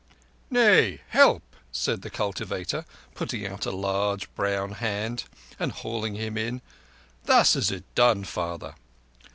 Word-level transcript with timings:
"Nay, 0.49 1.01
help," 1.09 1.43
said 1.71 2.01
the 2.01 2.09
cultivator, 2.09 2.85
putting 3.13 3.45
out 3.45 3.67
a 3.67 3.71
large 3.71 4.33
brown 4.33 4.71
hand 4.71 5.25
and 5.59 5.71
hauling 5.71 6.15
him 6.15 6.39
in. 6.39 6.63
"Thus 7.25 7.55
is 7.55 7.69
it 7.69 7.83
done, 7.93 8.23
father." 8.23 8.73